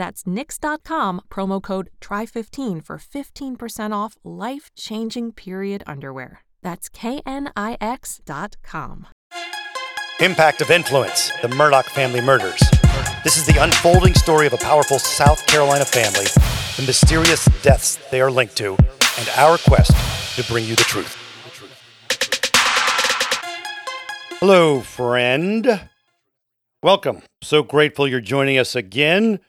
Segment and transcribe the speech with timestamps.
[0.00, 6.40] That's Knix.com, promo code TRY15 for 15% off life changing period underwear.
[6.62, 7.46] That's KNIX.com.
[10.20, 12.62] Impact of Influence The Murdaugh Family Murders.
[13.24, 16.24] This is the unfolding story of a powerful South Carolina family,
[16.78, 18.78] the mysterious deaths they are linked to,
[19.18, 19.92] and our quest
[20.36, 21.14] to bring you the truth.
[24.40, 25.90] Hello, friend.
[26.82, 27.20] Welcome.
[27.42, 29.40] So grateful you're joining us again.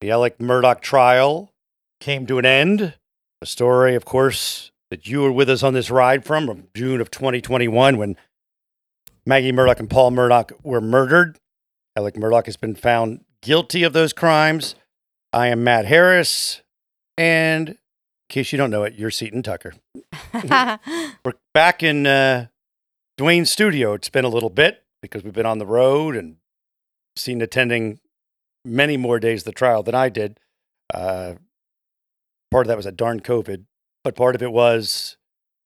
[0.00, 1.52] The Alec Murdaugh trial
[2.00, 2.94] came to an end.
[3.40, 7.00] A story, of course, that you were with us on this ride from, from June
[7.00, 8.16] of 2021 when
[9.24, 11.38] Maggie Murdaugh and Paul Murdaugh were murdered.
[11.96, 14.74] Alec Murdaugh has been found guilty of those crimes.
[15.32, 16.62] I am Matt Harris.
[17.16, 17.76] And in
[18.28, 19.74] case you don't know it, you're Seaton Tucker.
[20.34, 22.46] We're back in uh,
[23.18, 23.94] Dwayne's studio.
[23.94, 26.36] It's been a little bit because we've been on the road and
[27.16, 27.98] seen attending
[28.66, 30.38] many more days of the trial than I did.
[30.92, 31.34] Uh,
[32.50, 33.64] part of that was a darn COVID,
[34.04, 35.16] but part of it was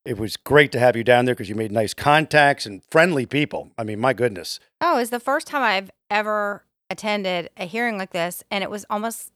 [0.04, 3.26] it was great to have you down there because you made nice contacts and friendly
[3.26, 3.70] people.
[3.76, 4.58] I mean, my goodness.
[4.80, 8.86] Oh, it's the first time I've ever attended a hearing like this, and it was
[8.88, 9.32] almost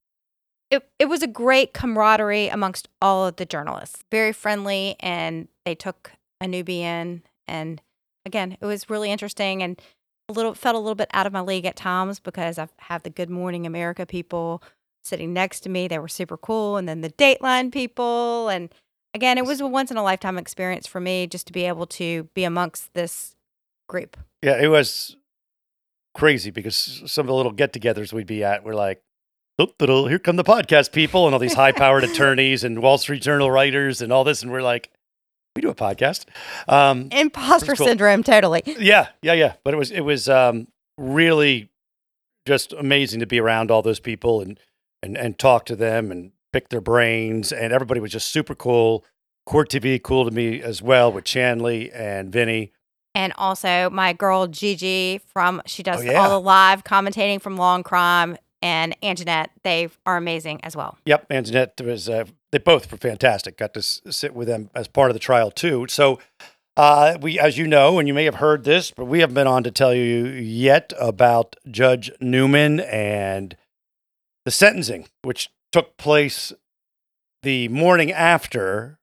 [0.71, 4.05] it, it was a great camaraderie amongst all of the journalists.
[4.11, 7.81] Very friendly, and they took a newbie in, and
[8.27, 9.81] again, it was really interesting and
[10.29, 13.03] a little felt a little bit out of my league at times because I have
[13.03, 14.63] the Good Morning America people
[15.03, 15.89] sitting next to me.
[15.89, 18.75] They were super cool, and then the Dateline people, and
[19.13, 21.87] again, it was a once in a lifetime experience for me just to be able
[21.87, 23.37] to be amongst this
[23.89, 24.17] group.
[24.43, 25.17] Yeah, it was
[26.15, 29.03] crazy because some of the little get-togethers we'd be at were like,
[29.61, 33.21] "Oop, little, here come the podcast people and all these high-powered attorneys and Wall Street
[33.21, 34.91] Journal writers and all this, and we're like,
[35.55, 36.25] we do a podcast.
[36.69, 37.87] Um, Imposter cool.
[37.87, 38.63] syndrome, totally.
[38.67, 39.55] yeah, yeah, yeah.
[39.65, 40.67] But it was it was um,
[40.99, 41.71] really
[42.47, 44.59] just amazing to be around all those people and
[45.03, 49.05] and and talk to them and pick their brains, and everybody was just super cool.
[49.47, 52.73] Court TV cool to me as well with Chanley and Vinny.
[53.15, 56.19] And also my girl Gigi from she does Oh, yeah.
[56.19, 59.49] all the live commentating from Law and Crime and Anjanette.
[59.63, 60.97] They are amazing as well.
[61.05, 62.09] Yep, Anjanette was.
[62.09, 63.57] Uh, they both were fantastic.
[63.59, 65.87] Got to s- sit with them as part of the trial too.
[65.89, 66.19] So,
[66.77, 69.47] uh, we, as you know, and you may have heard this, but we haven't been
[69.47, 73.57] on to tell you yet about Judge Newman and
[74.45, 76.53] the sentencing, which took place
[77.43, 78.99] the morning after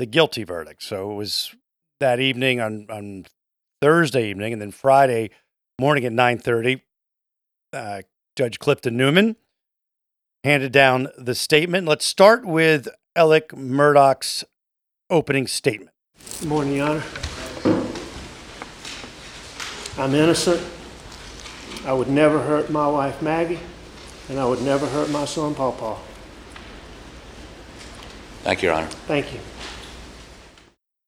[0.00, 0.82] the guilty verdict.
[0.82, 1.54] So it was
[2.00, 3.26] that evening on on
[3.80, 5.30] Thursday evening, and then Friday
[5.80, 6.82] morning at nine thirty.
[7.72, 8.02] Uh,
[8.36, 9.36] Judge Clifton Newman
[10.42, 11.86] handed down the statement.
[11.86, 14.44] Let's start with Alec Murdaugh's
[15.08, 15.90] opening statement.
[16.40, 17.02] Good morning, Your Honor.
[19.96, 20.60] I'm innocent.
[21.86, 23.60] I would never hurt my wife Maggie,
[24.28, 25.98] and I would never hurt my son Paw Paw.
[28.42, 28.88] Thank you, Your Honor.
[29.06, 29.38] Thank you.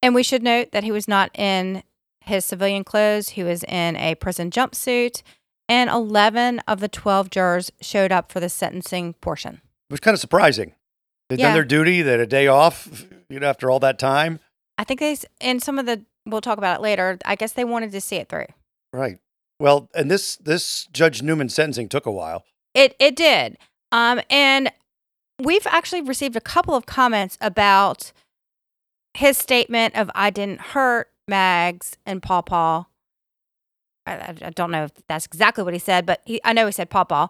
[0.00, 1.82] And we should note that he was not in
[2.20, 3.30] his civilian clothes.
[3.30, 5.22] He was in a prison jumpsuit.
[5.68, 9.60] And 11 of the 12 jurors showed up for the sentencing portion.
[9.90, 10.74] It was kind of surprising.
[11.28, 11.46] They'd Yeah.
[11.46, 12.02] done their duty.
[12.02, 14.38] They had a day off, you know, after all that time.
[14.78, 17.64] I think they, and some of the, we'll talk about it later, I guess they
[17.64, 18.46] wanted to see it through.
[18.92, 19.18] Right.
[19.58, 22.44] Well, and this this Judge Newman sentencing took a while.
[22.74, 23.56] It it did.
[23.90, 24.70] Um, and
[25.42, 28.12] we've actually received a couple of comments about
[29.14, 32.84] his statement of "I didn't hurt Mags and Paw Paw.
[34.06, 36.72] I, I don't know if that's exactly what he said, but he, I know he
[36.72, 37.28] said Paw Paw.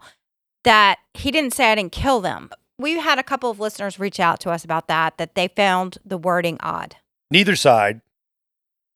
[0.64, 2.50] That he didn't say I didn't kill them.
[2.78, 5.16] We had a couple of listeners reach out to us about that.
[5.18, 6.96] That they found the wording odd.
[7.30, 8.00] Neither side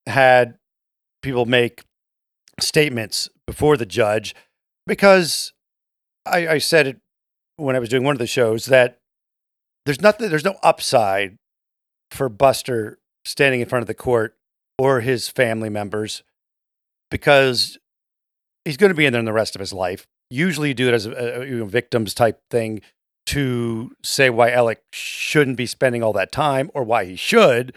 [0.07, 0.59] had
[1.23, 1.85] people make
[2.59, 4.35] statements before the judge
[4.87, 5.53] because
[6.27, 7.01] I, I said it
[7.57, 8.99] when I was doing one of the shows that
[9.85, 11.39] there's nothing, there's no upside
[12.11, 14.37] for Buster standing in front of the court
[14.79, 16.23] or his family members
[17.11, 17.79] because
[18.65, 20.07] he's going to be in there in the rest of his life.
[20.31, 22.83] Usually, you do it as a, a you know, victims type thing
[23.27, 27.75] to say why Alec shouldn't be spending all that time or why he should.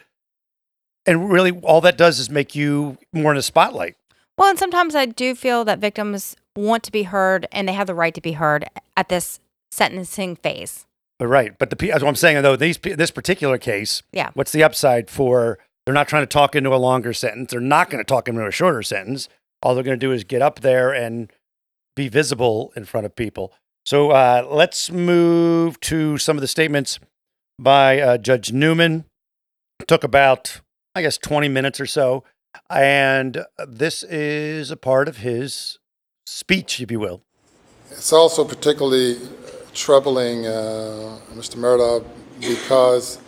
[1.05, 3.95] And really, all that does is make you more in the spotlight.
[4.37, 7.87] Well, and sometimes I do feel that victims want to be heard and they have
[7.87, 8.65] the right to be heard
[8.95, 9.39] at this
[9.71, 10.85] sentencing phase.
[11.19, 12.55] But right, but the pe- that's what I'm saying though.
[12.55, 14.29] These this particular case, Yeah.
[14.33, 15.59] what's the upside for?
[15.85, 17.51] They're not trying to talk into a longer sentence.
[17.51, 19.27] They're not going to talk into a shorter sentence.
[19.61, 21.31] All they're going to do is get up there and
[21.95, 23.53] be visible in front of people.
[23.85, 26.99] So uh, let's move to some of the statements
[27.59, 29.05] by uh, Judge Newman.
[29.87, 30.61] took about,
[30.95, 32.23] I guess, 20 minutes or so.
[32.69, 35.79] And this is a part of his
[36.25, 37.21] speech, if you will.
[37.91, 39.17] It's also particularly
[39.73, 41.57] troubling, uh, Mr.
[41.57, 42.05] Murdaugh,
[42.39, 43.19] because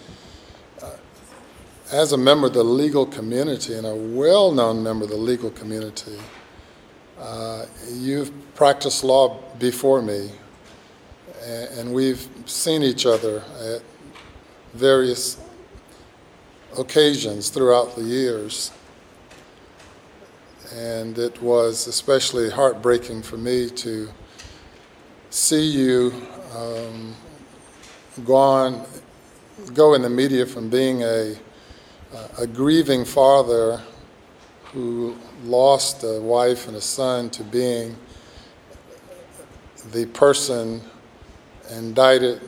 [1.96, 6.18] as a member of the legal community and a well-known member of the legal community,
[7.18, 10.30] uh, you've practiced law before me,
[11.46, 13.82] and we've seen each other at
[14.74, 15.38] various
[16.78, 18.72] occasions throughout the years.
[20.74, 24.10] And it was especially heartbreaking for me to
[25.30, 26.12] see you
[26.58, 27.16] um,
[28.28, 28.86] on,
[29.74, 31.38] go in the media from being a,
[32.38, 33.82] a grieving father
[34.74, 37.96] who lost a wife and a son to being
[39.92, 40.82] the person
[41.72, 42.42] indicted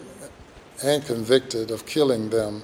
[0.83, 2.63] and convicted of killing them.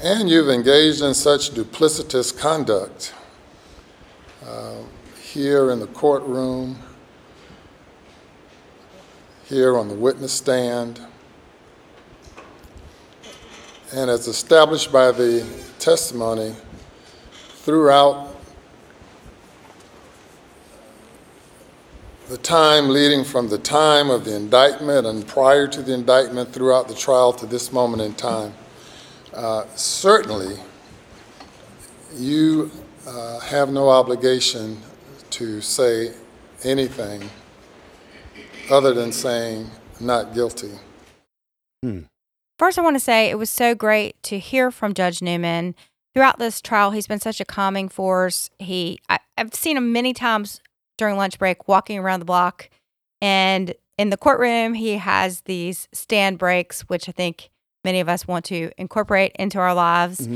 [0.00, 3.14] And you've engaged in such duplicitous conduct
[4.46, 4.74] uh,
[5.22, 6.78] here in the courtroom,
[9.44, 11.00] here on the witness stand,
[13.92, 15.46] and as established by the
[15.78, 16.54] testimony
[17.56, 18.34] throughout
[22.28, 26.88] the time leading from the time of the indictment and prior to the indictment throughout
[26.88, 28.52] the trial to this moment in time.
[29.34, 30.56] Uh, certainly,
[32.16, 32.70] you
[33.06, 34.78] uh, have no obligation
[35.30, 36.14] to say
[36.62, 37.28] anything
[38.70, 39.68] other than saying
[40.00, 40.72] not guilty.
[42.58, 45.74] First, I want to say it was so great to hear from Judge Newman
[46.14, 46.92] throughout this trial.
[46.92, 48.50] He's been such a calming force.
[48.58, 50.60] He, I, I've seen him many times
[50.96, 52.70] during lunch break walking around the block,
[53.20, 57.50] and in the courtroom, he has these stand breaks, which I think
[57.84, 60.28] many of us want to incorporate into our lives.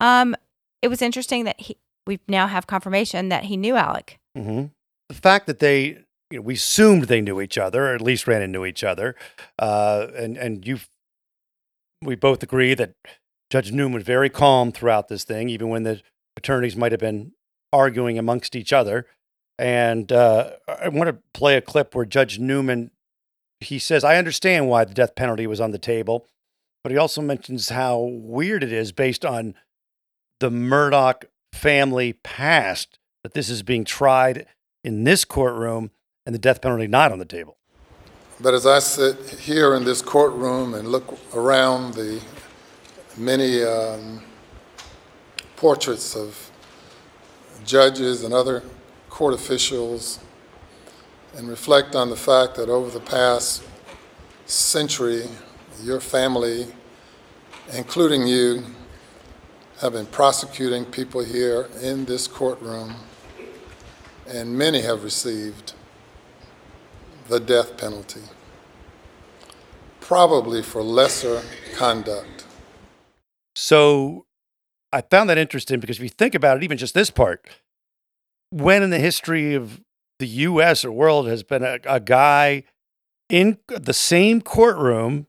[0.00, 0.34] Um,
[0.82, 1.76] it was interesting that he,
[2.06, 4.18] we now have confirmation that he knew Alec.
[4.36, 4.64] hmm
[5.08, 5.98] The fact that they,
[6.30, 9.14] you know, we assumed they knew each other, or at least ran into each other,
[9.60, 10.78] uh, and and you,
[12.02, 12.94] we both agree that
[13.50, 16.00] Judge Newman was very calm throughout this thing, even when the
[16.36, 17.32] attorneys might have been
[17.72, 19.06] arguing amongst each other.
[19.58, 22.90] And uh, I want to play a clip where Judge Newman
[23.60, 26.26] he says, "I understand why the death penalty was on the table,
[26.82, 29.54] but he also mentions how weird it is based on
[30.40, 34.46] the Murdaugh family past that this is being tried
[34.82, 35.92] in this courtroom
[36.26, 37.56] and the death penalty not on the table."
[38.42, 42.20] But as I sit here in this courtroom and look around the
[43.16, 44.20] many um,
[45.54, 46.50] portraits of
[47.64, 48.64] judges and other
[49.08, 50.18] court officials
[51.36, 53.62] and reflect on the fact that over the past
[54.46, 55.28] century,
[55.80, 56.66] your family,
[57.74, 58.64] including you,
[59.80, 62.96] have been prosecuting people here in this courtroom,
[64.26, 65.74] and many have received
[67.28, 68.22] the death penalty,
[70.00, 71.42] probably for lesser
[71.74, 72.44] conduct.
[73.54, 74.26] So
[74.92, 77.46] I found that interesting because if you think about it, even just this part,
[78.50, 79.80] when in the history of
[80.18, 82.64] the US or world has been a, a guy
[83.28, 85.26] in the same courtroom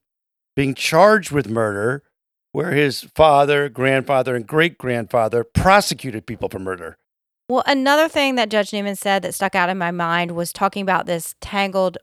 [0.56, 2.04] being charged with murder
[2.52, 6.98] where his father, grandfather, and great grandfather prosecuted people for murder.
[7.54, 10.82] Well, another thing that Judge Newman said that stuck out in my mind was talking
[10.82, 12.00] about this tangled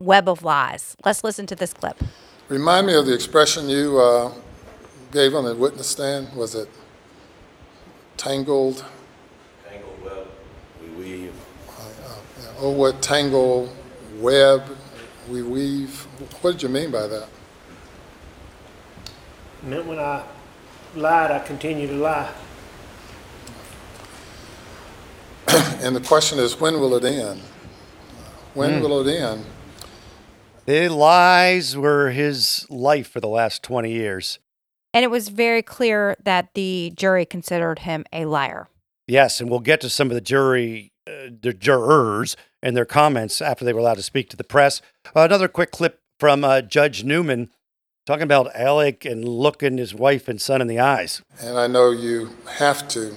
[0.00, 0.96] web of lies.
[1.04, 2.02] Let's listen to this clip.
[2.48, 4.32] Remind me of the expression you uh,
[5.12, 6.34] gave on the witness stand.
[6.34, 6.70] Was it
[8.16, 8.82] tangled?
[9.68, 10.26] Tangled web,
[10.80, 11.34] we weave.
[12.58, 13.70] Oh, what tangle
[14.16, 14.62] web
[15.28, 16.04] we weave.
[16.40, 17.28] What did you mean by that?
[19.62, 20.24] It meant when I
[20.96, 22.32] lied, I continue to lie.
[25.80, 27.40] And the question is, when will it end?
[28.54, 29.44] When will it end?
[30.66, 34.38] The lies were his life for the last 20 years.
[34.92, 38.68] And it was very clear that the jury considered him a liar.
[39.06, 43.40] Yes, and we'll get to some of the jury, uh, the jurors, and their comments
[43.40, 44.82] after they were allowed to speak to the press.
[45.16, 47.50] Uh, another quick clip from uh, Judge Newman
[48.04, 51.22] talking about Alec and looking his wife and son in the eyes.
[51.40, 53.16] And I know you have to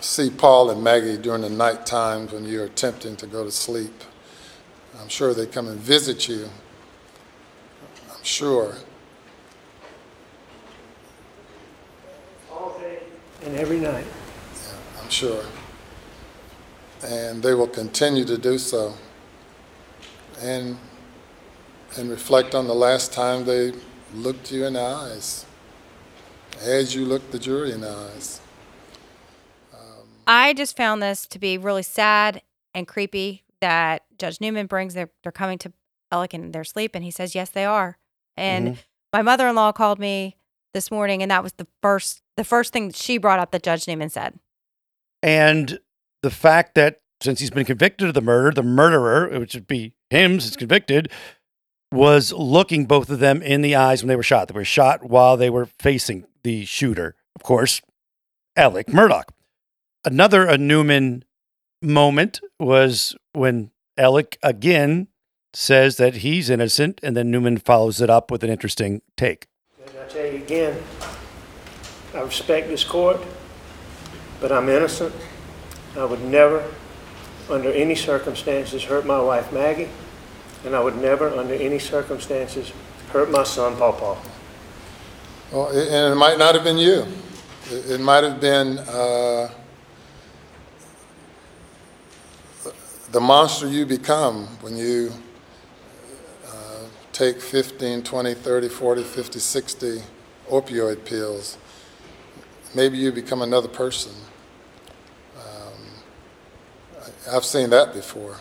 [0.00, 3.92] see Paul and Maggie during the night times when you're attempting to go to sleep.
[5.00, 6.48] I'm sure they come and visit you.
[8.10, 8.74] I'm sure.
[12.50, 13.00] All day
[13.44, 14.06] and every night.
[15.02, 15.44] I'm sure.
[17.04, 18.94] And they will continue to do so.
[20.40, 20.78] And,
[21.96, 23.72] and reflect on the last time they
[24.14, 25.46] looked you in the eyes,
[26.62, 28.40] as you looked the jury in the eyes.
[30.26, 32.42] I just found this to be really sad
[32.74, 35.72] and creepy that Judge Newman brings their they're coming to
[36.12, 37.98] Alec in their sleep and he says yes they are.
[38.36, 38.80] And mm-hmm.
[39.12, 40.36] my mother-in-law called me
[40.74, 43.62] this morning and that was the first the first thing that she brought up that
[43.62, 44.38] Judge Newman said.
[45.22, 45.78] And
[46.22, 49.94] the fact that since he's been convicted of the murder, the murderer, which would be
[50.10, 51.10] him since convicted,
[51.92, 54.48] was looking both of them in the eyes when they were shot.
[54.48, 57.80] They were shot while they were facing the shooter, of course,
[58.56, 59.24] Alec Murdaugh.
[60.06, 61.24] Another a Newman
[61.82, 65.08] moment was when Alec again
[65.52, 69.48] says that he's innocent, and then Newman follows it up with an interesting take.
[69.84, 70.80] And I tell you again,
[72.14, 73.20] I respect this court,
[74.40, 75.12] but I'm innocent.
[75.96, 76.62] I would never,
[77.50, 79.88] under any circumstances, hurt my wife Maggie,
[80.64, 82.72] and I would never, under any circumstances,
[83.08, 84.16] hurt my son Paw Paw.
[85.50, 87.06] Well, and it might not have been you.
[87.72, 89.50] It it might have been uh,
[93.16, 95.10] the monster you become when you
[96.48, 100.02] uh, take 15, 20, 30, 40, 50, 60
[100.50, 101.56] opioid pills.
[102.74, 104.12] Maybe you become another person.
[105.34, 105.80] Um,
[107.32, 108.36] I've seen that before.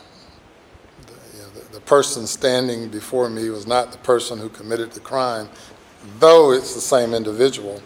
[1.06, 5.48] The- The person standing before me was not the person who committed the crime,
[6.20, 7.82] though it's the same individual.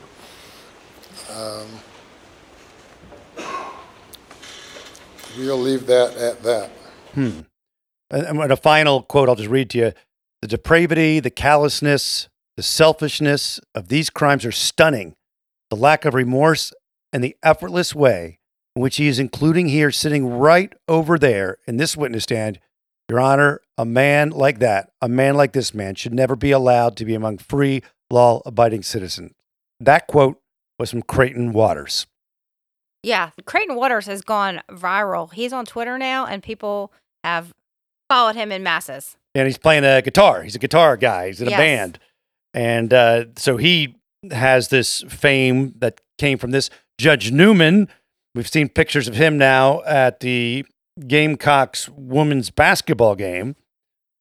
[1.37, 1.67] Um,
[5.37, 6.71] We'll leave that at that.
[7.13, 7.41] Hmm.
[8.11, 9.93] And, and a final quote I'll just read to you
[10.41, 15.15] The depravity, the callousness, the selfishness of these crimes are stunning.
[15.69, 16.73] The lack of remorse
[17.13, 18.39] and the effortless way
[18.75, 22.59] in which he is including here, sitting right over there in this witness stand.
[23.09, 26.95] Your Honor, a man like that, a man like this man, should never be allowed
[26.97, 29.33] to be among free, law abiding citizens.
[29.79, 30.39] That quote
[30.77, 32.05] was from Creighton Waters.
[33.03, 35.31] Yeah, Creighton Waters has gone viral.
[35.33, 36.91] He's on Twitter now and people
[37.23, 37.53] have
[38.09, 39.15] followed him in masses.
[39.35, 40.41] and he's playing a guitar.
[40.43, 41.27] He's a guitar guy.
[41.27, 41.59] He's in a Yes.
[41.59, 41.99] band,
[42.53, 43.95] and uh, so he
[44.31, 46.69] has this fame that came from this.
[46.97, 47.87] Judge Newman,
[48.35, 50.65] we've seen pictures of him now at the
[51.07, 53.55] Gamecocks women's basketball game.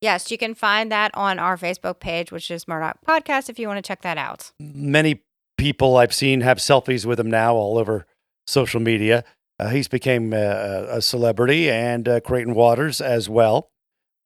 [0.00, 3.66] Yes, you can find that on our Facebook page, which is Murdaugh Podcast, if you
[3.66, 4.52] want to check that out.
[4.60, 5.22] Many
[5.56, 8.06] people I've seen have selfies with him now all over
[8.48, 9.24] social media.
[9.60, 13.70] Uh, he's became uh, a celebrity, and uh, Creighton Waters as well.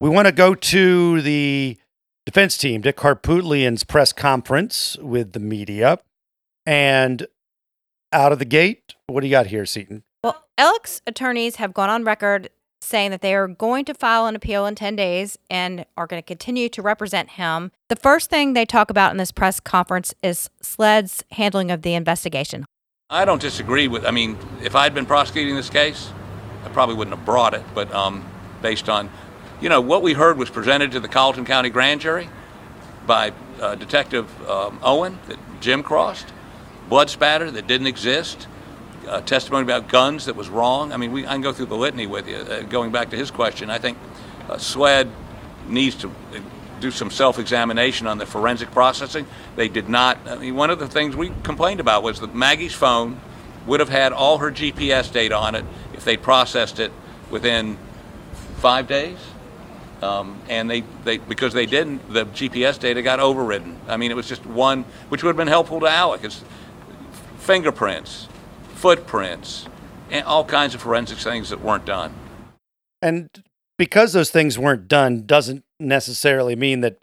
[0.01, 1.79] We want to go to the
[2.27, 5.99] defense team, Dick Harpootlian's press conference with the media.
[6.67, 7.27] And
[8.13, 10.05] out of the gate, what do you got here, Seaton?
[10.23, 12.51] Well, Alec's attorneys have gone on record
[12.81, 16.21] saying that they are going to file an appeal in 10 days and are going
[16.21, 17.71] to continue to represent him.
[17.89, 21.95] The first thing they talk about in this press conference is SLED's handling of the
[21.95, 22.65] investigation.
[23.13, 24.07] I don't disagree with.
[24.07, 26.11] I mean, if I'd been prosecuting this case,
[26.65, 27.63] I probably wouldn't have brought it.
[27.75, 28.27] But um,
[28.63, 29.11] based on,
[29.61, 32.31] you know, what we heard was presented to the Colleton County Grand Jury
[33.07, 36.33] by uh, Detective um, Owen that Jim crossed,
[36.89, 38.49] blood spatter that didn't exist,
[39.07, 40.91] uh, testimony about guns that was wrong.
[40.91, 42.37] I mean, we, I can go through the litany with you.
[42.37, 43.99] Uh, going back to his question, I think
[44.49, 45.11] uh, SLED
[45.69, 46.11] needs to
[46.83, 49.27] do some self-examination on the forensic processing.
[49.57, 50.19] They did not.
[50.27, 53.21] I mean, one of the things we complained about was that Maggie's phone
[53.67, 56.93] would have had all her GPS data on it if they processed it
[57.31, 57.79] within
[58.57, 59.19] five days.
[60.03, 63.81] Um, and they, they, because they didn't, the GPS data got overridden.
[63.87, 66.25] I mean, it was just one, which would have been helpful to Alec.
[66.25, 66.45] It's
[67.39, 68.29] fingerprints,
[68.75, 69.69] footprints,
[70.11, 72.13] and all kinds of forensic things that weren't done.
[73.01, 73.29] And
[73.83, 77.03] because those things weren't done doesn't necessarily mean that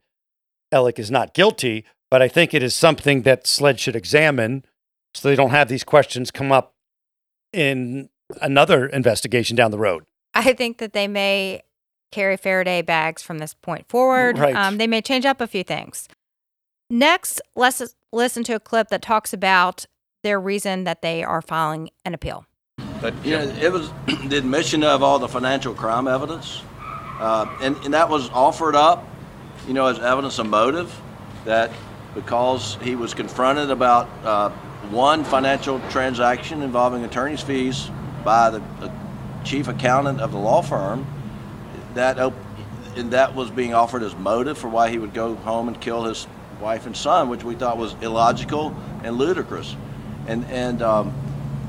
[0.72, 4.64] Alec is not guilty, but I think it is something that SLED should examine
[5.14, 6.76] so they don't have these questions come up
[7.52, 8.08] in
[8.42, 10.06] another investigation down the road.
[10.34, 11.64] I think that they may
[12.14, 14.38] carry Faraday bags from this point forward.
[14.40, 14.56] Right.
[14.56, 16.08] Um, they may change up a few things.
[16.90, 19.86] Next, let's listen to a clip that talks about
[20.24, 22.46] their reason that they are filing an appeal.
[23.02, 23.92] But you know, it was
[24.26, 26.62] the admission of all the financial crime evidence,
[27.20, 29.08] uh, and and that was offered up,
[29.68, 30.94] you know, as evidence of motive,
[31.46, 31.72] that
[32.16, 34.50] because he was confronted about uh,
[34.90, 37.90] one financial transaction involving attorney's fees
[38.24, 38.62] by the,
[39.46, 41.08] chief accountant of the law firm,
[41.94, 42.34] that op-
[42.98, 46.04] and that was being offered as motive for why he would go home and kill
[46.04, 46.28] his
[46.60, 49.78] wife and son, which we thought was illogical and ludicrous,
[50.28, 51.14] and and um,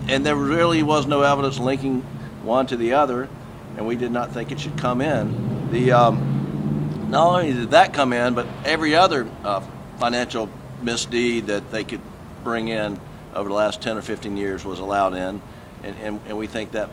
[0.09, 2.03] and there really was no evidence linking
[2.43, 3.29] one to the other,
[3.77, 5.71] and we did not think it should come in.
[5.71, 9.61] The um, not only did that come in, but every other uh,
[9.99, 10.49] financial
[10.83, 12.01] misdeed that they could
[12.43, 12.99] bring in
[13.35, 15.41] over the last 10 or 15 years was allowed in,
[15.83, 16.91] and, and, and we think that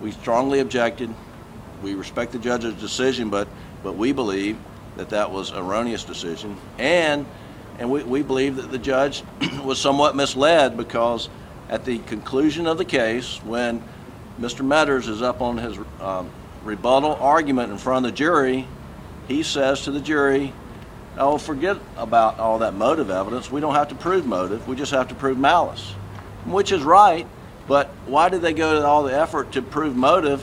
[0.00, 1.12] we strongly objected.
[1.82, 3.48] We respect the judge's decision, but
[3.82, 4.58] but we believe
[4.96, 7.26] that that was erroneous decision, and
[7.78, 9.22] and we, we believe that the judge
[9.62, 11.28] was somewhat misled because
[11.68, 13.82] at the conclusion of the case, when
[14.40, 14.64] Mr.
[14.64, 16.30] Meadors is up on his um,
[16.64, 18.66] rebuttal argument in front of the jury,
[19.26, 20.52] he says to the jury,
[21.16, 23.50] Oh, forget about all that motive evidence.
[23.50, 25.90] We don't have to prove motive, we just have to prove malice.
[26.46, 27.26] Which is right,
[27.66, 30.42] but why did they go to all the effort to prove motive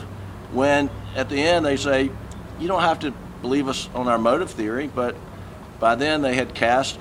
[0.52, 2.10] when at the end they say,
[2.60, 5.16] You don't have to believe us on our motive theory, but
[5.80, 7.00] by then they had cast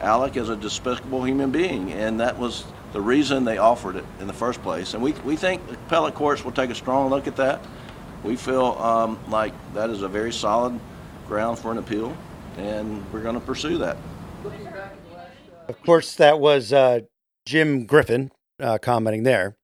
[0.00, 4.26] Alec as a despicable human being, and that was the reason they offered it in
[4.26, 4.94] the first place.
[4.94, 7.64] And we, we think the appellate courts will take a strong look at that.
[8.24, 10.78] We feel um, like that is a very solid
[11.26, 12.16] ground for an appeal,
[12.56, 13.96] and we're going to pursue that.
[15.68, 17.00] Of course, that was uh,
[17.46, 19.56] Jim Griffin uh, commenting there.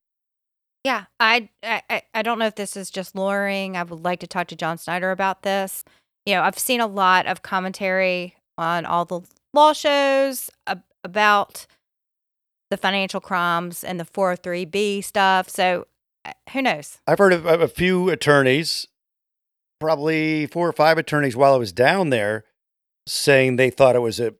[0.85, 3.75] Yeah, I, I I don't know if this is just lawyering.
[3.77, 5.83] I would like to talk to John Snyder about this.
[6.27, 9.21] You know, I've seen a lot of commentary on all the
[9.55, 11.67] law shows ab- about
[12.71, 15.49] the financial crimes and the 403b stuff.
[15.49, 15.87] So
[16.25, 16.99] uh, who knows?
[17.07, 18.87] I've heard of a few attorneys,
[19.81, 22.45] probably four or five attorneys while I was down there,
[23.07, 24.35] saying they thought it was a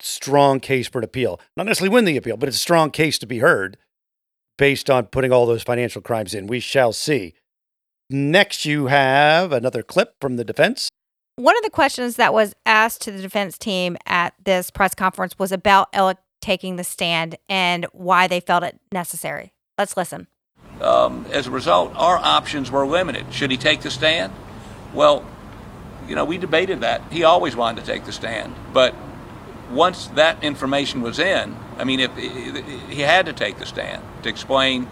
[0.00, 1.40] strong case for an appeal.
[1.56, 3.76] Not necessarily win the appeal, but it's a strong case to be heard
[4.58, 6.46] based on putting all those financial crimes in.
[6.46, 7.34] We shall see.
[8.10, 10.90] Next, you have another clip from the defense.
[11.36, 15.38] One of the questions that was asked to the defense team at this press conference
[15.38, 19.52] was about Alec taking the stand and why they felt it necessary.
[19.78, 20.26] Let's listen.
[20.80, 23.32] Um, as a result, our options were limited.
[23.32, 24.32] Should he take the stand?
[24.94, 25.24] Well,
[26.08, 27.02] you know, we debated that.
[27.10, 28.94] He always wanted to take the stand, but
[29.70, 34.28] once that information was in, I mean, if he had to take the stand to
[34.28, 34.88] explain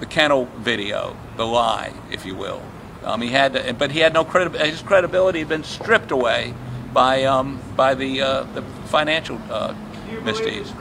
[0.00, 2.62] the kennel video, the lie, if you will.
[3.04, 4.70] Um, he had, to, but he had no credibility.
[4.70, 6.54] His credibility had been stripped away
[6.92, 9.74] by um, by the uh, the financial uh,
[10.22, 10.72] misdeeds.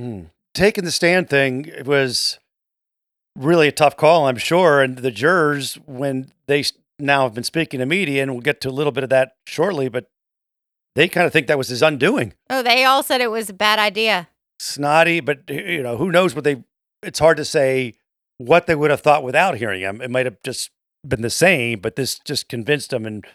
[0.00, 0.30] Mm.
[0.54, 2.38] Taking the stand thing it was
[3.36, 4.82] really a tough call, I'm sure.
[4.82, 6.64] And the jurors, when they
[6.98, 9.36] now have been speaking to media, and we'll get to a little bit of that
[9.46, 10.06] shortly, but
[10.94, 12.34] they kind of think that was his undoing.
[12.50, 14.28] Oh, they all said it was a bad idea.
[14.58, 16.62] Snotty, but you know, who knows what they,
[17.02, 17.94] it's hard to say
[18.38, 20.00] what they would have thought without hearing him.
[20.00, 20.70] It might have just
[21.06, 23.26] been the same, but this just convinced them and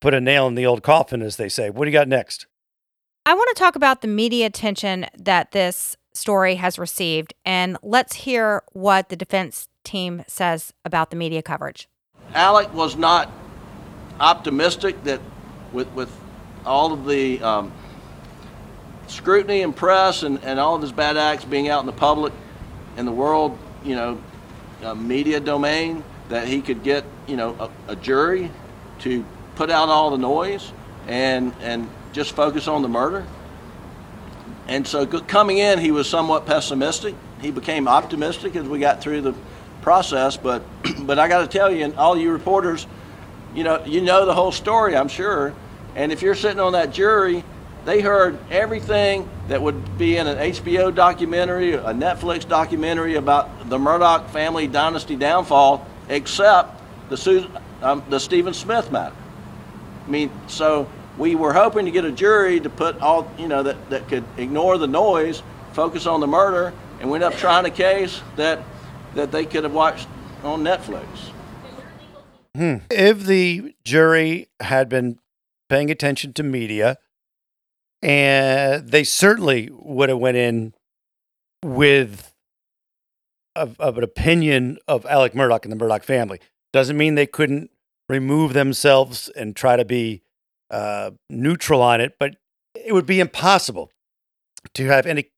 [0.00, 1.70] put a nail in the old coffin, as they say.
[1.70, 2.46] What do you got next?
[3.26, 8.16] I want to talk about the media attention that this story has received, and let's
[8.16, 11.88] hear what the defense team says about the media coverage.
[12.34, 13.30] Alec was not
[14.20, 15.20] optimistic that
[15.72, 16.14] with, with
[16.66, 17.72] all of the um,
[19.06, 22.32] scrutiny and press and, and all of his bad acts being out in the public
[22.98, 24.20] in the world, you know,
[24.82, 27.56] uh, media domain, that he could get, you know,
[27.88, 28.50] a, a jury
[28.98, 29.24] to
[29.56, 30.72] put out all the noise
[31.06, 33.26] and and just focus on the murder.
[34.66, 37.14] And so coming in, he was somewhat pessimistic.
[37.42, 39.34] He became optimistic as we got through the
[39.82, 40.36] process.
[40.38, 40.62] But
[41.00, 42.86] but I got to tell you, and all you reporters,
[43.54, 45.52] you know, you know the whole story, I'm sure.
[45.94, 47.44] And if you're sitting on that jury,
[47.84, 53.76] they heard everything that would be in an HBO documentary, a Netflix documentary about the
[53.76, 57.48] Murdaugh family dynasty downfall, except the
[57.82, 59.14] um, the Stephen Smith matter.
[60.06, 63.62] I mean, so we were hoping to get a jury to put all, you know,
[63.62, 67.64] that, that could ignore the noise, focus on the murder, and we ended up trying
[67.66, 68.60] a case that,
[69.14, 70.08] that they could have watched
[70.42, 71.06] on Netflix.
[72.56, 72.76] Hmm.
[72.90, 75.18] If the jury had been
[75.68, 76.98] paying attention to media,
[78.02, 80.74] and they certainly would have went in
[81.62, 82.34] with
[83.56, 86.40] of, of an opinion of Alec Murdaugh and the Murdaugh family.
[86.72, 87.70] Doesn't mean they couldn't
[88.08, 90.22] remove themselves and try to be
[90.70, 92.36] uh, neutral on it, but
[92.74, 93.90] it would be impossible
[94.74, 95.30] to have any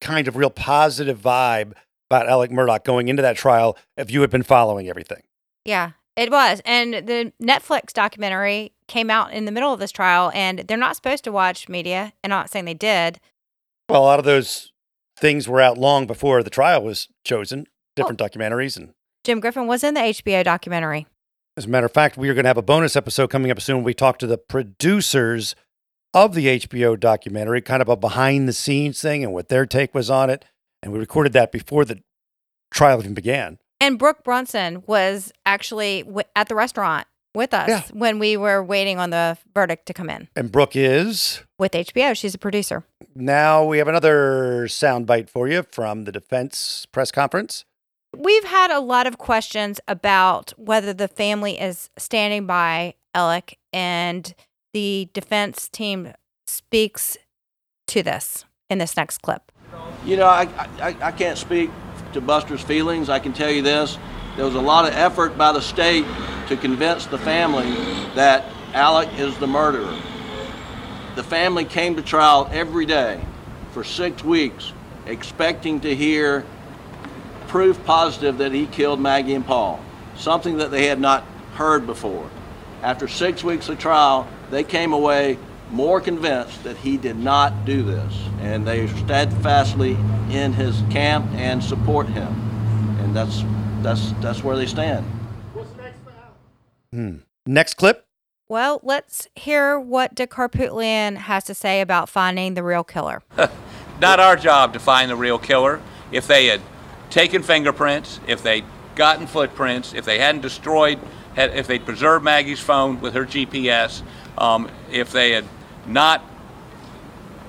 [0.00, 1.72] kind of real positive vibe
[2.10, 5.22] about Alec Murdaugh going into that trial if you had been following everything.
[5.64, 6.62] Yeah, it was.
[6.64, 10.96] And the Netflix documentary came out in the middle of this trial, and they're not
[10.96, 12.12] supposed to watch media.
[12.22, 13.20] And I'm not saying they did.
[13.88, 14.72] Well, a lot of those
[15.18, 18.76] things were out long before the trial was chosen, different documentaries.
[18.76, 21.06] And Jim Griffin was in the HBO documentary.
[21.58, 23.60] As a matter of fact, we are going to have a bonus episode coming up
[23.60, 23.82] soon.
[23.82, 25.56] We talk to the producers
[26.14, 29.92] of the HBO documentary, kind of a behind the scenes thing and what their take
[29.92, 30.44] was on it.
[30.84, 32.00] And we recorded that before the
[32.72, 33.58] trial even began.
[33.80, 37.82] And Brooke Brunson was actually w- at the restaurant with us Yeah.
[37.92, 41.42] when we were waiting on the verdict to come in And Brooke is.
[41.58, 42.14] with HBO.
[42.16, 42.84] She's a producer.
[43.16, 47.64] Now we have another soundbite for you from the defense press conference.
[48.16, 54.34] We've had a lot of questions about whether the family is standing by Alec, and
[54.72, 56.12] the defense team
[56.46, 57.16] speaks
[57.88, 59.52] to this in this next clip.
[60.04, 60.42] You know, I,
[60.80, 61.70] I, I can't speak
[62.12, 63.08] to Buster's feelings.
[63.08, 63.98] I can tell you this
[64.36, 66.04] there was a lot of effort by the state
[66.46, 67.72] to convince the family
[68.14, 69.98] that Alec is the murderer.
[71.16, 73.20] The family came to trial every day
[73.72, 74.72] for six weeks,
[75.06, 76.46] expecting to hear
[77.48, 79.80] proof positive that he killed Maggie and Paul,
[80.16, 82.30] something that they had not heard before.
[82.82, 85.38] After six weeks of trial, they came away
[85.70, 89.96] more convinced that he did not do this, and they steadfastly
[90.30, 92.28] in his camp and support him,
[93.00, 93.42] and that's
[93.82, 95.04] that's that's where they stand.
[95.52, 96.34] What's next, pal?
[96.92, 97.16] Hmm.
[97.46, 98.06] Next clip.
[98.48, 103.22] Well, let's hear what Dick Harpootlian has to say about finding the real killer.
[104.00, 105.82] Not our job to find the real killer.
[106.12, 106.62] If they had
[107.10, 110.98] taken fingerprints, if they'd gotten footprints, if they hadn't destroyed,
[111.34, 114.02] had, if they'd preserved Maggie's phone with her GPS,
[114.36, 115.44] um, if they had
[115.86, 116.24] not,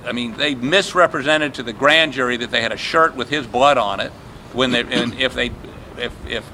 [0.05, 3.45] I mean, they misrepresented to the grand jury that they had a shirt with his
[3.45, 4.11] blood on it.
[4.53, 5.51] When they, and if they,
[5.97, 6.49] if, if,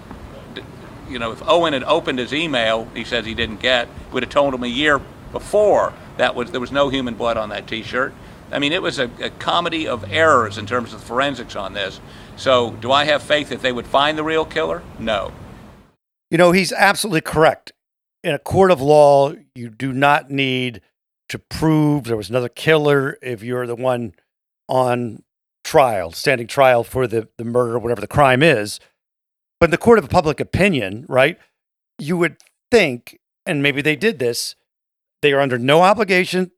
[1.09, 4.31] you know, if Owen had opened his email, he says he didn't get, would have
[4.31, 4.99] told him a year
[5.31, 8.13] before that was there was no human blood on that T-shirt.
[8.55, 11.99] I mean, it was a, a comedy of errors in terms of forensics on this.
[12.37, 14.81] So, do I have faith that they would find the real killer?
[14.97, 15.33] No.
[16.31, 17.73] You know, he's absolutely correct.
[18.23, 20.79] In a court of law, you do not need
[21.27, 24.13] to prove there was another killer if you're the one
[24.69, 25.23] on
[25.65, 28.79] trial, standing trial for the, the murder, whatever the crime is.
[29.59, 31.37] But in the court of public opinion, right,
[31.99, 32.37] you would
[32.71, 34.55] think, and maybe they did this,
[35.21, 36.51] they are under no obligation,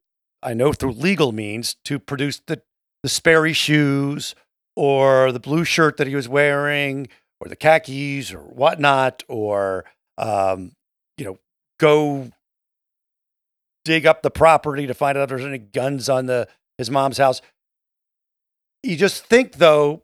[0.44, 2.62] I know through legal means, to produce the,
[3.04, 4.36] the Sperry shoes
[4.76, 7.08] or the blue shirt that he was wearing
[7.40, 9.86] or the khakis or whatnot, or,
[10.18, 10.72] um,
[11.18, 11.40] you know,
[11.80, 12.32] go
[13.86, 16.48] dig up the property to find out if there's any guns on the
[16.78, 17.42] his mom's house.
[18.84, 20.04] You just think though,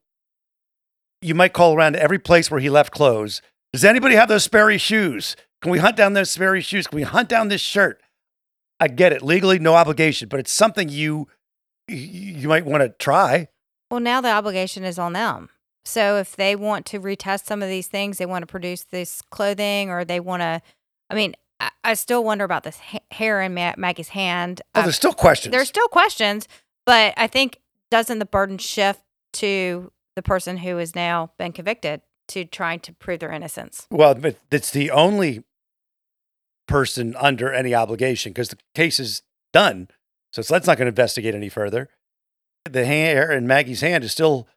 [1.22, 3.42] you might call around to every place where he left clothes.
[3.72, 5.36] Does anybody have those Sperry shoes?
[5.62, 6.88] Can we hunt down those Sperry shoes?
[6.88, 8.02] Can we hunt down this shirt?
[8.84, 11.28] I get it, legally no obligation, but it's something you
[11.88, 13.48] you might want to try.
[13.90, 15.50] Well, now the obligation is on them.
[15.86, 19.22] So if they want to retest some of these things, they want to produce this
[19.22, 20.62] clothing or they want to,
[21.10, 24.62] I mean, I, I still wonder about this ha- hair in Ma- Maggie's hand.
[24.76, 25.52] Oh, I- there's still questions.
[25.54, 26.48] there's still questions,
[26.86, 27.60] but I think
[27.92, 29.02] doesn't the burden shift
[29.34, 33.88] to the person who has now been convicted to trying to prove their innocence?
[33.92, 35.44] Well, but it's the only
[36.68, 39.22] person under any obligation because the case is
[39.52, 39.88] done.
[40.32, 41.90] So that's not going to investigate any further.
[42.70, 44.48] The hair in Maggie's hand is still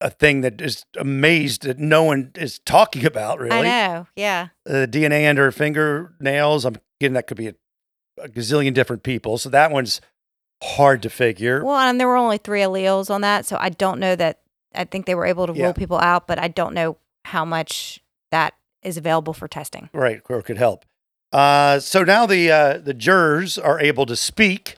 [0.00, 3.68] a thing that is amazed that no one is talking about, really.
[3.68, 4.48] I know, yeah.
[4.64, 7.54] The DNA under her fingernails, I'm getting that could be a,
[8.18, 9.38] a gazillion different people.
[9.38, 10.00] So that one's
[10.62, 11.64] hard to figure.
[11.64, 14.40] Well, and there were only three alleles on that, so I don't know that.
[14.74, 15.64] I think they were able to Yeah.
[15.66, 16.96] rule people out, but I don't know
[17.26, 19.90] how much that is available for testing.
[19.92, 20.84] Right, or could help.
[21.32, 24.76] Uh, so now the uh, the jurors are able to speak,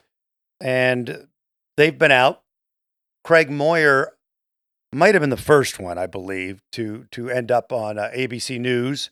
[0.61, 1.27] and
[1.75, 2.41] they've been out.
[3.23, 4.13] Craig Moyer
[4.93, 8.59] might have been the first one, I believe, to to end up on uh, ABC
[8.59, 9.09] News,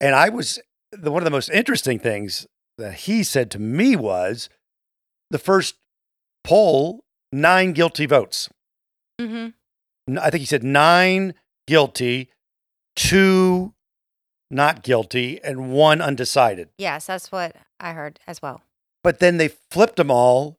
[0.00, 0.60] and I was
[0.92, 4.50] the, one of the most interesting things that he said to me was
[5.30, 5.76] the first
[6.42, 8.50] poll, nine guilty votes.
[9.20, 10.18] Mm-hmm.
[10.18, 11.34] I think he said nine
[11.66, 12.28] guilty,
[12.94, 13.72] two
[14.50, 16.68] not guilty, and one undecided.
[16.78, 18.62] Yes, that's what I heard as well.
[19.02, 20.56] But then they flipped them all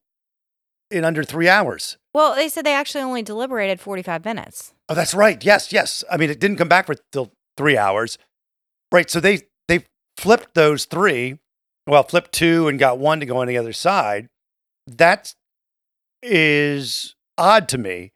[0.91, 1.97] in under three hours.
[2.13, 4.73] Well, they said they actually only deliberated 45 minutes.
[4.87, 5.43] Oh, that's right.
[5.43, 6.03] Yes, yes.
[6.11, 8.17] I mean, it didn't come back for till three hours,
[8.91, 9.09] right?
[9.09, 9.85] So they they
[10.17, 11.39] flipped those three.
[11.87, 14.29] Well, flipped two and got one to go on the other side.
[14.87, 15.33] That
[16.21, 18.11] is odd to me.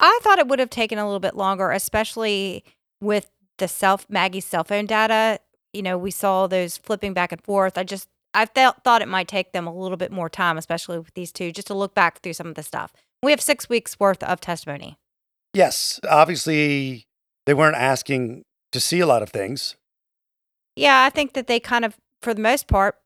[0.00, 2.64] I thought it would have taken a little bit longer, especially
[3.00, 5.40] with the self Maggie's cell phone data.
[5.72, 7.78] You know, we saw those flipping back and forth.
[7.78, 10.98] I just I felt thought it might take them a little bit more time, especially
[10.98, 12.92] with these two, just to look back through some of the stuff.
[13.22, 14.98] We have six weeks worth of testimony.
[15.54, 17.06] Yes, obviously
[17.46, 19.76] they weren't asking to see a lot of things.
[20.76, 22.96] Yeah, I think that they kind of, for the most part,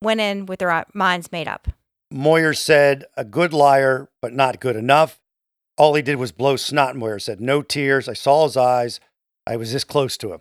[0.00, 1.68] went in with their uh, minds made up.
[2.10, 5.18] Moyer said, a good liar, but not good enough.
[5.76, 7.40] All he did was blow snot, Moyer said.
[7.40, 8.08] No tears.
[8.08, 9.00] I saw his eyes.
[9.46, 10.40] I was this close to him.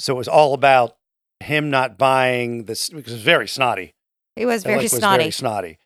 [0.00, 0.96] So it was all about
[1.40, 3.94] him not buying this, because it was very snotty.
[4.34, 5.22] He was Alec very was snotty.
[5.24, 5.78] very snotty.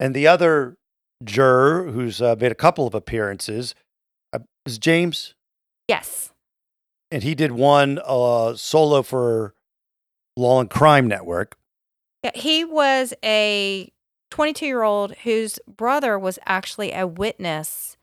[0.00, 0.76] And the other
[1.24, 3.74] juror who's uh, made a couple of appearances
[4.32, 5.34] uh, is James,
[5.88, 6.32] yes.
[7.10, 9.54] and he did one uh, solo for
[10.36, 11.56] Law and Crime Network.
[12.22, 13.90] Yeah, he was a
[14.30, 17.95] 22 year old whose brother was actually a witness,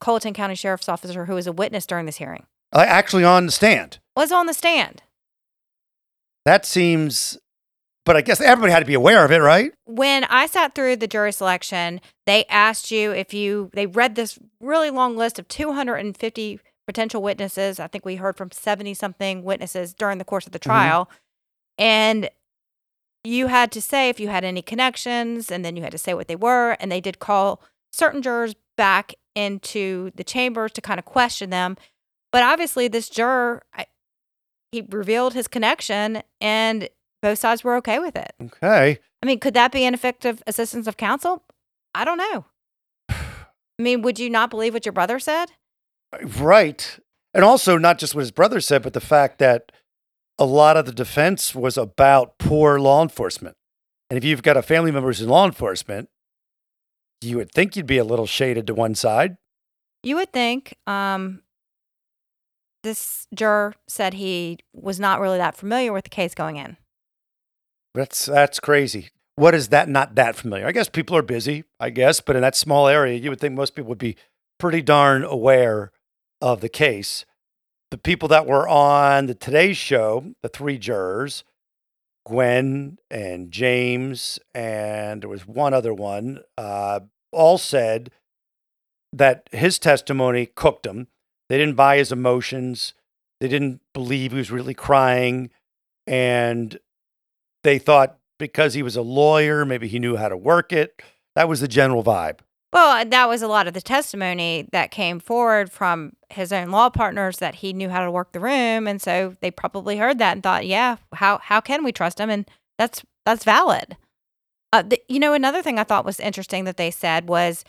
[0.00, 2.46] Colleton County Sheriff's officer who was a witness during this hearing.
[2.72, 3.98] Uh, actually on the stand.
[4.16, 5.02] Was on the stand.
[6.44, 7.38] That seems,
[8.04, 9.72] but I guess everybody had to be aware of it, right?
[9.86, 14.38] When I sat through the jury selection, they asked you if you, they read this
[14.60, 17.80] really long list of 250 potential witnesses.
[17.80, 21.08] I think we heard from 70 something witnesses during the course of the trial.
[21.78, 22.28] And
[23.22, 26.12] you had to say if you had any connections, and then you had to say
[26.12, 26.76] what they were.
[26.78, 31.76] And they did call certain jurors back into the chambers to kind of question them.
[32.32, 33.86] But obviously, this juror, I,
[34.72, 36.88] he revealed his connection, and
[37.22, 38.32] both sides were okay with it.
[38.42, 38.98] Okay.
[39.22, 41.44] I mean, could that be ineffective assistance of counsel?
[41.94, 42.44] I don't know.
[43.08, 45.46] I mean, would you not believe what your brother said?
[46.12, 46.98] Uh, right.
[47.32, 49.72] And also, not just what his brother said, but the fact that
[50.38, 53.56] a lot of the defense was about poor law enforcement.
[54.10, 56.08] And if you've got a family member who's in law enforcement,
[57.24, 59.36] you would think you'd be a little shaded to one side.
[60.02, 60.76] You would think.
[60.86, 61.42] Um,
[62.82, 66.76] this juror said he was not really that familiar with the case going in.
[67.94, 69.10] That's that's crazy.
[69.36, 70.66] What is that not that familiar?
[70.66, 73.54] I guess people are busy, I guess, but in that small area, you would think
[73.54, 74.16] most people would be
[74.58, 75.90] pretty darn aware
[76.40, 77.24] of the case.
[77.90, 81.42] The people that were on the Today Show, the three jurors,
[82.26, 87.00] Gwen and James, and there was one other one, uh,
[87.34, 88.10] all said
[89.12, 91.08] that his testimony cooked them.
[91.48, 92.94] They didn't buy his emotions.
[93.40, 95.50] They didn't believe he was really crying.
[96.06, 96.78] And
[97.62, 101.00] they thought because he was a lawyer, maybe he knew how to work it.
[101.34, 102.40] That was the general vibe.
[102.74, 106.70] Well, uh, that was a lot of the testimony that came forward from his own
[106.70, 110.18] law partners that he knew how to work the room, and so they probably heard
[110.18, 113.96] that and thought, "Yeah, how how can we trust him?" And that's that's valid.
[114.74, 117.64] Uh, the, you know, another thing I thought was interesting that they said was,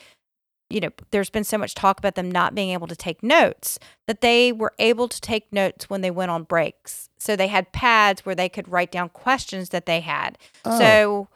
[0.68, 3.78] you know, there's been so much talk about them not being able to take notes
[4.08, 7.08] that they were able to take notes when they went on breaks.
[7.16, 10.36] So they had pads where they could write down questions that they had.
[10.64, 10.78] Oh.
[10.80, 11.28] So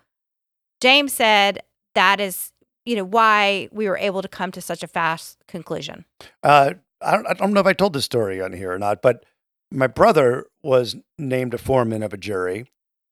[0.80, 1.60] James said
[1.94, 2.50] that is,
[2.84, 6.04] you know, why we were able to come to such a fast conclusion.
[6.42, 9.02] Uh, I, don't, I don't know if I told this story on here or not,
[9.02, 9.24] but
[9.70, 12.66] my brother was named a foreman of a jury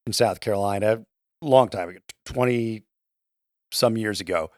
[0.08, 1.04] in South Carolina
[1.40, 2.82] a long time ago, 20
[3.72, 4.50] some years ago.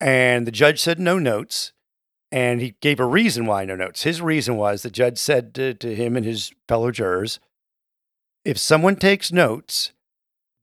[0.00, 1.72] And the judge said no notes.
[2.32, 4.02] And he gave a reason why no notes.
[4.02, 7.38] His reason was the judge said to, to him and his fellow jurors
[8.44, 9.92] if someone takes notes,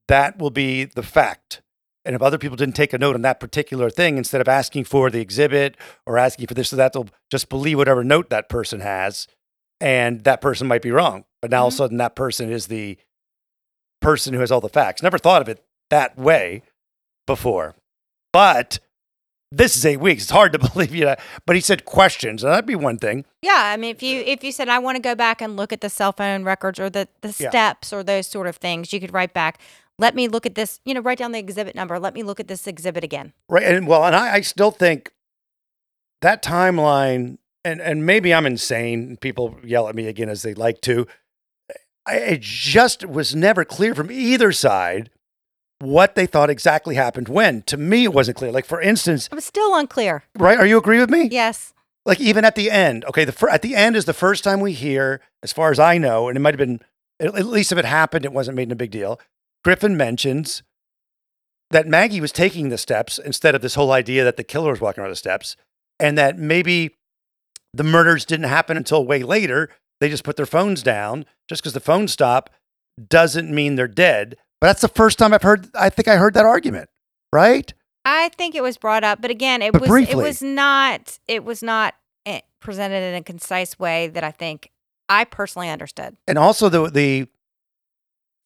[0.07, 1.61] that will be the fact.
[2.05, 4.83] And if other people didn't take a note on that particular thing, instead of asking
[4.85, 8.49] for the exhibit or asking for this or that, they'll just believe whatever note that
[8.49, 9.27] person has.
[9.79, 11.25] And that person might be wrong.
[11.41, 11.77] But now all of a mm-hmm.
[11.77, 12.97] sudden, that person is the
[13.99, 15.01] person who has all the facts.
[15.01, 16.63] Never thought of it that way
[17.27, 17.75] before.
[18.33, 18.79] But
[19.51, 20.23] this is eight weeks.
[20.23, 21.15] It's hard to believe, you know.
[21.45, 23.25] But he said questions, and that'd be one thing.
[23.43, 25.71] Yeah, I mean, if you if you said I want to go back and look
[25.71, 27.49] at the cell phone records or the the Yeah.
[27.49, 29.59] steps or those sort of things, you could write back.
[29.99, 30.79] Let me look at this.
[30.85, 31.99] You know, write down the exhibit number.
[31.99, 33.33] Let me look at this exhibit again.
[33.47, 33.63] Right.
[33.63, 35.11] And well, and I, I still think
[36.21, 39.17] that timeline, and, and maybe I'm insane.
[39.17, 41.05] People yell at me again as they like to.
[42.07, 45.09] I, it just was never clear from either side
[45.81, 47.61] what they thought exactly happened when.
[47.63, 48.51] To me, it wasn't clear.
[48.51, 50.23] Like for instance, It was still unclear.
[50.37, 50.57] right?
[50.59, 51.27] Are you agree with me?
[51.31, 51.73] Yes.
[52.05, 53.25] Like even at the end, okay.
[53.25, 55.97] The fir- at the end is the first time we hear, as far as I
[55.97, 56.79] know, and it might have been
[57.19, 59.19] at least if it happened, it wasn't made in a big deal.
[59.63, 60.63] Griffin mentions
[61.69, 64.81] that Maggie was taking the steps instead of this whole idea that the killer was
[64.81, 65.55] walking around the steps,
[65.99, 66.95] and that maybe
[67.73, 69.69] the murders didn't happen until way later.
[69.99, 71.25] They just put their phones down.
[71.47, 72.49] Just because the phones stop
[73.07, 74.35] doesn't mean they're dead.
[74.61, 75.69] But that's the first time I've heard.
[75.75, 76.89] I think I heard that argument.
[77.33, 77.73] Right?
[78.05, 80.13] I think it was brought up, but again, it But was briefly.
[80.13, 81.95] it was not it was not
[82.25, 84.71] eh, presented in a concise way that I think
[85.09, 86.15] I personally understood.
[86.27, 87.27] and also the the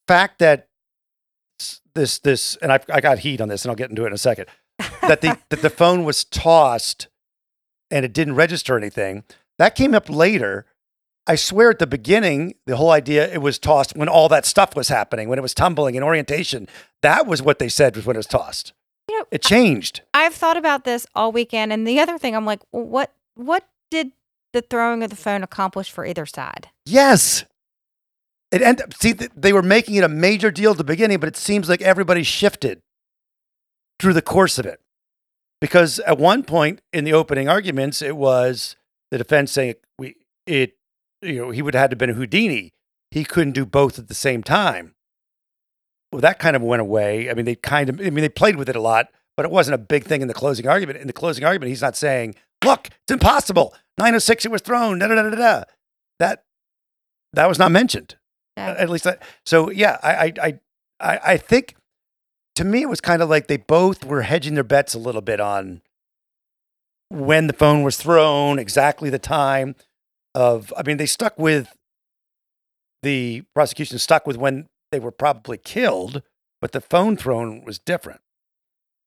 [0.07, 0.67] fact that
[1.93, 4.13] this this and I I got heat on this and I'll get into it in
[4.13, 4.47] a second
[5.01, 7.07] that the that the phone was tossed
[7.89, 9.23] and it didn't register anything
[9.57, 10.65] that came up later.
[11.27, 14.75] I swear at the beginning the whole idea it was tossed when all that stuff
[14.75, 16.67] was happening when it was tumbling and orientation
[17.01, 18.73] that was what they said was when it was tossed.
[19.07, 20.01] You know, It changed.
[20.13, 24.11] I've thought about this all weekend, and the other thing, I'm like, what what did
[24.53, 26.69] the throwing of the phone accomplish for either side?
[26.85, 27.45] Yes.
[28.51, 31.37] It ended see they were making it a major deal at the beginning, but it
[31.37, 32.79] seems like everybody shifted
[33.99, 34.79] through the course of it.
[35.61, 38.75] Because at one point in the opening arguments, it was
[39.11, 40.15] the defense saying we
[40.47, 40.75] it
[41.25, 42.73] you know, he would have had to have been a Houdini.
[43.11, 44.95] He couldn't do both at the same time.
[46.11, 47.29] Well, that kind of went away.
[47.29, 49.51] I mean, they kind of I mean they played with it a lot, but it
[49.51, 50.99] wasn't a big thing in the closing argument.
[50.99, 53.73] In the closing argument, he's not saying, look, it's impossible.
[53.97, 54.99] 906 it was thrown.
[54.99, 55.63] Da, da, da, da, da.
[56.19, 56.43] That
[57.33, 58.15] that was not mentioned.
[58.57, 58.75] Yeah.
[58.77, 59.21] At least that.
[59.45, 60.59] So yeah, I I I
[60.99, 61.75] I, I think
[62.55, 65.21] to me it was kind of like they both were hedging their bets a little
[65.21, 65.81] bit on
[67.09, 69.75] when the phone was thrown, exactly the time
[70.35, 70.73] of.
[70.77, 71.75] I mean, they stuck with
[73.01, 76.21] the prosecution stuck with when they were probably killed,
[76.61, 78.21] but the phone thrown was different.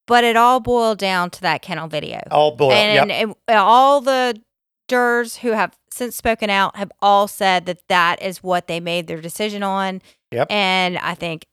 [0.07, 2.21] But it all boiled down to that kennel video.
[2.31, 2.73] All boiled.
[2.73, 3.37] and yep.
[3.49, 4.41] it- all the
[4.88, 9.07] jurors who have since spoken out have all said that that is what they made
[9.07, 10.01] their decision on.
[10.33, 10.47] Yep.
[10.51, 11.47] And I think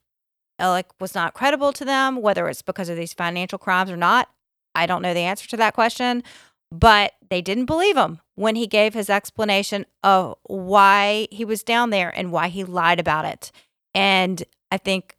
[0.60, 4.30] Alec was not credible to them, whether it's because of these financial crimes or not.
[4.74, 6.24] I don't know the answer to that question,
[6.72, 11.90] but they didn't believe him when he gave his explanation of why he was down
[11.90, 13.52] there and why he lied about it.
[13.94, 15.16] And I think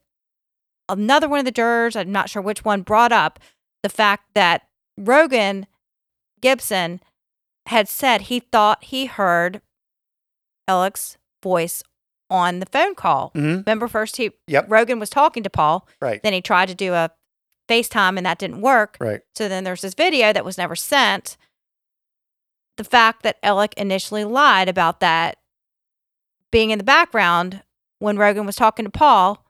[0.88, 3.38] another one of the jurors, I'm not sure which one, brought up
[3.82, 4.62] the fact that
[4.98, 5.66] Rogan
[6.40, 7.00] Gibson
[7.66, 9.60] had said he thought he heard
[10.68, 11.82] Alec's voice
[12.28, 13.30] on the phone call.
[13.34, 13.64] Mhm.
[13.66, 14.66] Remember, first he Yep.
[14.68, 16.22] Rogan was talking to Paul, Right.
[16.22, 17.10] then he tried to do a
[17.68, 18.96] FaceTime and that didn't work.
[19.00, 19.20] Right.
[19.34, 21.36] So then there's this video that was never sent.
[22.76, 25.38] The fact that Alec initially lied about that
[26.52, 27.62] being in the background
[27.98, 29.44] when Rogan was talking to Paul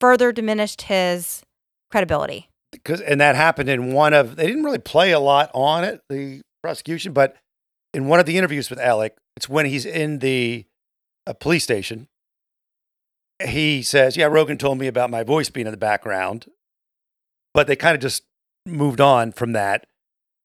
[0.00, 1.42] further diminished his
[1.90, 2.48] credibility.
[2.72, 6.00] because and that happened in one of they didn't really play a lot on it
[6.08, 7.36] the prosecution but
[7.92, 10.64] in one of the interviews with alec it's when he's in the
[11.26, 12.06] uh, police station
[13.44, 16.46] he says yeah rogan told me about my voice being in the background
[17.52, 18.22] but they kind of just
[18.64, 19.86] moved on from that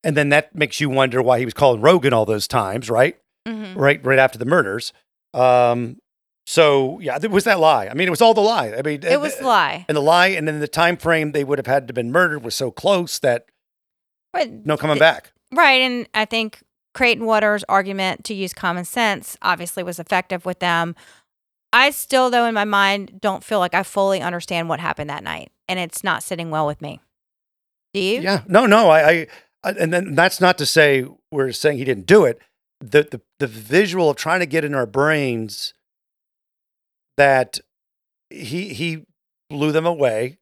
[0.06, 3.18] and then that makes you wonder why he was calling rogan all those times right
[3.48, 3.78] Mm-hmm.
[3.80, 4.92] right right after the murders
[5.36, 5.98] um
[6.48, 9.02] so yeah there was that lie i mean it was all the lie i mean
[9.04, 9.86] It was the lie.
[9.88, 12.44] and the lie and then the time frame they would have had to been murdered
[12.44, 13.46] was so close that
[14.34, 15.82] But no coming th- back Right.
[15.82, 16.64] And I think
[16.96, 20.96] Creighton Waters' argument to use common sense obviously was effective with them.
[21.72, 25.24] I still, though, in my mind, don't feel like I fully understand what happened that
[25.24, 25.52] night.
[25.70, 27.00] And it's not sitting well with me.
[27.94, 28.20] Do you?
[28.22, 29.28] yeah no no I I
[29.66, 32.40] Uh, and then that's not to say we're saying he didn't do it.
[32.80, 35.74] The the, the visual of trying to get in our brains
[37.18, 37.60] that
[38.30, 39.06] he he
[39.50, 40.38] blew them away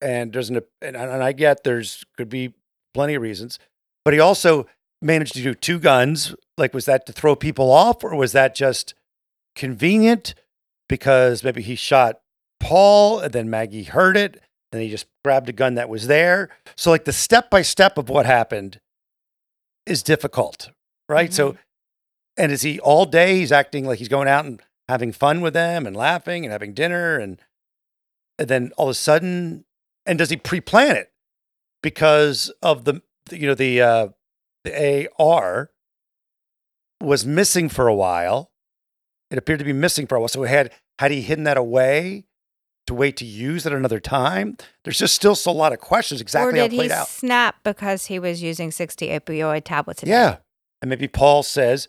[0.00, 2.52] and there's an and, and i get there's could be
[2.92, 3.58] plenty of reasons
[4.04, 4.66] but he also
[5.04, 6.34] managed to do two guns.
[6.56, 8.94] Like was that to throw people off or was that just
[9.54, 10.34] convenient?
[10.88, 12.20] Because maybe he shot
[12.60, 14.40] paul and then maggie heard it
[14.74, 16.50] and he just grabbed a gun that was there.
[16.76, 18.80] So like the step by step of what happened
[19.86, 20.70] is difficult
[21.08, 21.32] right?
[21.32, 21.56] So
[22.36, 25.54] and is he all day he's acting like he's going out and having fun with
[25.54, 27.40] them and laughing and having dinner and
[28.38, 29.64] and then all of a sudden
[30.06, 31.12] and does he pre-plan it?
[31.82, 34.08] Because of the you know the uh
[34.64, 35.70] the AR
[37.02, 38.50] was missing for a while.
[39.30, 40.28] It appeared to be missing for a while.
[40.28, 42.24] So had had he hidden that away
[42.86, 46.20] to wait to use it another time there's just still so a lot of questions
[46.20, 50.06] exactly how it played he out snap because he was using 60 opioid tablets a
[50.06, 50.12] day?
[50.12, 50.36] yeah.
[50.84, 51.88] And maybe Paul says,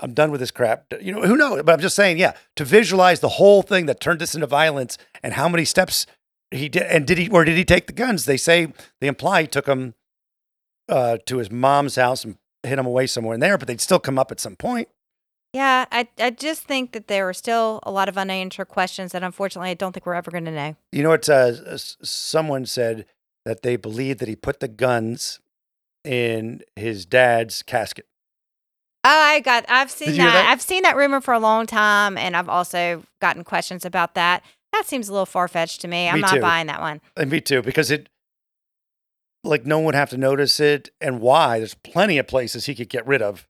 [0.00, 0.84] I'm done with this crap.
[1.00, 1.64] You know, who knows?
[1.64, 4.96] But I'm just saying, yeah, to visualize the whole thing that turned this into violence
[5.20, 6.06] and how many steps
[6.52, 8.26] he did, and did he, or did he take the guns?
[8.26, 9.94] They say, they imply he took them
[10.88, 13.98] uh, to his mom's house and hid them away somewhere in there, but they'd still
[13.98, 14.88] come up at some point.
[15.52, 19.22] Yeah, I, I just think that there are still a lot of unanswered questions that
[19.24, 20.76] unfortunately I don't think we're ever going to know.
[20.92, 21.28] You know what?
[21.28, 23.04] Uh, someone said
[23.44, 25.40] that they believe that he put the guns
[26.04, 28.06] in his dad's casket.
[29.02, 29.64] Oh, I got.
[29.68, 30.42] I've seen Did you hear that.
[30.42, 30.50] that?
[30.52, 34.44] I've seen that rumor for a long time, and I've also gotten questions about that.
[34.72, 36.08] That seems a little far fetched to me.
[36.08, 36.40] I'm Me not too.
[36.40, 37.00] buying that one.
[37.16, 38.08] And me too, because it,
[39.42, 40.90] like, no one would have to notice it.
[41.00, 41.58] And why?
[41.58, 43.48] There's plenty of places he could get rid of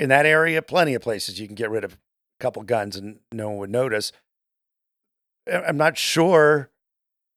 [0.00, 0.62] in that area.
[0.62, 1.98] Plenty of places you can get rid of a
[2.40, 4.12] couple guns and no one would notice.
[5.50, 6.70] I'm not sure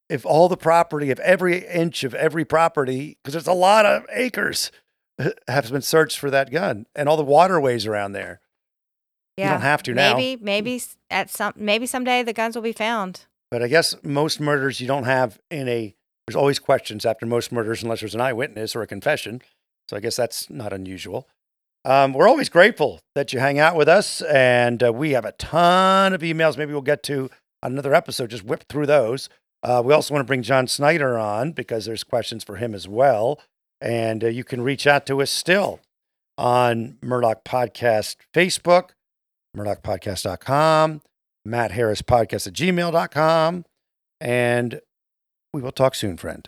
[0.10, 4.06] if all the property, if every inch of every property, because there's a lot of
[4.12, 4.72] acres,
[5.20, 8.40] uh, have been searched for that gun and all the waterways around there.
[9.38, 10.16] Yeah, You don't have to now.
[10.16, 13.26] Maybe, maybe at some, maybe someday the guns will be found.
[13.52, 15.96] But I guess most murders you don't have in a.
[16.26, 19.42] There's always questions after most murders unless there's an eyewitness or a confession.
[19.90, 21.28] So I guess that's not unusual.
[21.86, 25.34] Um, we're always grateful that you hang out with us, and uh, we have a
[25.34, 26.58] ton of emails.
[26.58, 27.30] Maybe we'll get to
[27.62, 28.30] another episode.
[28.30, 29.30] Just whip through those.
[29.64, 32.88] Uh, we also want to bring John Snyder on because there's questions for him as
[32.88, 33.40] well,
[33.82, 35.82] and uh, you can reach out to us still
[36.38, 38.92] on Murdaugh Podcast Facebook,
[39.56, 41.02] murdaughpodcast.com,
[41.46, 43.66] Matt Harris Podcast at gmail.com,
[44.22, 44.82] and
[45.54, 46.48] we will talk soon, friend.